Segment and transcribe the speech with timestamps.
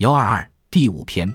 [0.00, 1.30] 幺二二第五篇：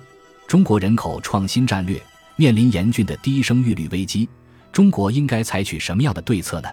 [0.47, 2.01] 中国人口创新战略
[2.35, 4.27] 面临严峻的低生育率危机，
[4.71, 6.69] 中国应该采取什么样的对策呢？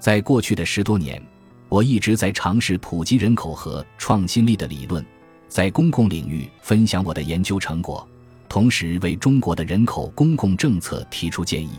[0.00, 1.22] 在过去的十多年，
[1.68, 5.06] 我一直在尝试普及人口和创新力的理论，
[5.46, 8.04] 在公共领域分享我的研究成果，
[8.48, 11.74] 同时为中国的人口公共政策提出建议。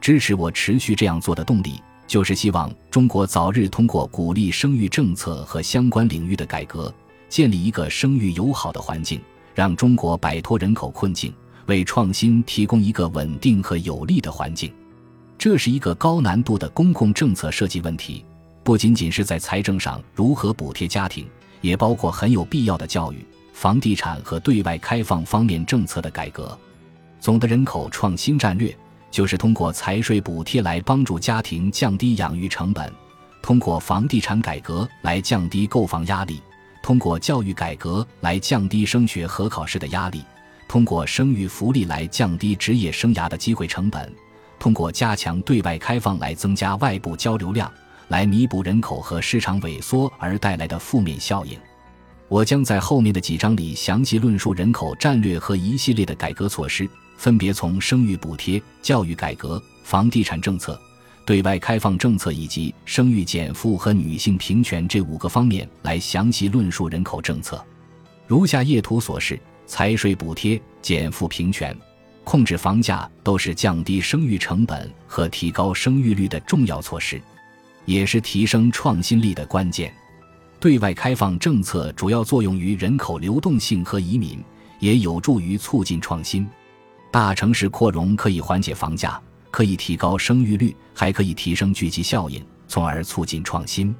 [0.00, 6.94] 支持我持续这样做的动力，就是希望中国早日通过鼓励生育政策和相关领域的改革。
[7.28, 9.20] 建立一个生育友好的环境，
[9.54, 11.32] 让中国摆脱人口困境，
[11.66, 14.72] 为创新提供一个稳定和有利的环境。
[15.38, 18.24] 这是一个高难度的公共政策设计问题，
[18.64, 21.26] 不仅仅是在财政上如何补贴家庭，
[21.60, 26.56] 也包括很有必要的教育、房地产和对外开放方面政策的改革。
[27.20, 28.74] 总的人口创新战略
[29.10, 32.90] 就是通过财税补贴来帮助家庭降低养育成本，
[33.42, 36.40] 通过房地产改革来降低购房压力。
[36.86, 40.24] 通过教育改革来降低升学和考试的压力，
[40.68, 44.14] 通过生育福利来降低职业生涯的机会成本，
[44.56, 47.68] 通过加强对外开放来增加外部交流量，
[48.06, 51.58] 来弥补人口和市场萎缩而带来的负面效应。
[52.28, 60.80] 我将在后面的几章里详细论述人口战略和一系列的改革措施，分别从生育补贴、教育改革、房地产政策。
[61.26, 67.62] 对外开放政策以及生育减负和女性平权这五个方面来详细论述人口政策。
[68.28, 71.76] 如下页图所示，财税补贴、减负平权、
[72.22, 77.20] 控制房价都是降低生育成本和提高生育率的重要措施，
[77.86, 79.92] 也是提升创新力的关键。
[80.60, 84.38] 对外开放政策主要作用于人口流动性和移民，
[84.78, 86.48] 也有助于促进创新。
[87.10, 89.20] 大城市扩容可以缓解房价。
[89.56, 93.96] 可以提高生育率，还可以提升聚集效应，从而促进创新。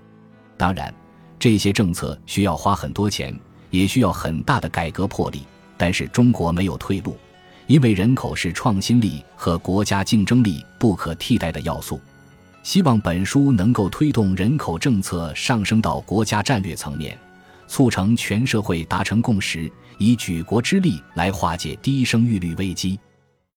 [0.54, 0.94] 当然，
[1.38, 3.34] 这些政策需要花很多钱，
[3.70, 5.46] 也需要很大的改革魄力。
[5.78, 7.16] 但是中国没有退路，
[7.68, 11.98] 因为人口是创新力和国家竞争力不可替代的要素。
[12.62, 17.18] 希望本书能够推动人口政策上升到国家战略层面，
[17.66, 23.00] 促成全社会达成共识，以举国之力来化解低生育率危机。